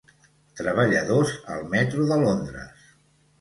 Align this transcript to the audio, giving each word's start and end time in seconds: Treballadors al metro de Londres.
Treballadors 0.61 1.33
al 1.57 1.61
metro 1.75 2.07
de 2.13 2.19
Londres. 2.25 2.91